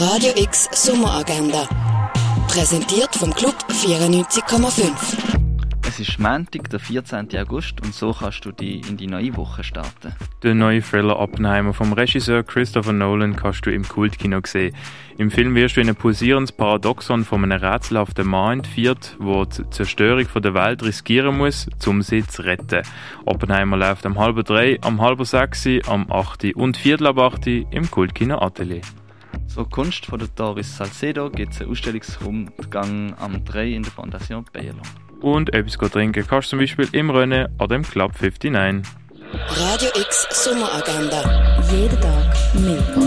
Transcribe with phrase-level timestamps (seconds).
[0.00, 1.68] Radio X Sommeragenda.
[2.48, 4.90] Präsentiert vom Club 94,5.
[5.86, 7.28] Es ist Montag, der 14.
[7.36, 10.14] August und so kannst du die in die neue Woche starten.
[10.42, 14.74] Den neuen Thriller Oppenheimer vom Regisseur Christopher Nolan kannst du im Kultkino sehen.
[15.18, 19.70] Im Film wirst du in ein pulsierendes Paradoxon von einem rätselhaften Mann entführt, der die
[19.70, 22.82] Zerstörung der Welt riskieren muss, um sie zu retten.
[23.26, 27.90] Oppenheimer läuft am halben drei, am halben sechs, am acht und viertel ab acht im
[27.90, 28.80] Kultkino Atelier.
[29.46, 34.44] Zur Kunst von der Doris Salcedo gibt es einen Ausstellungsrundgang am 3 in der Fondation
[34.52, 34.82] Bayerlo.
[35.20, 38.82] Und etwas trinken kannst du zum Beispiel im Rennen an dem Club 59.
[39.32, 41.60] Radio X Sommeragenda.
[41.70, 42.82] Jeden Tag mehr.
[42.92, 43.01] Kontrast.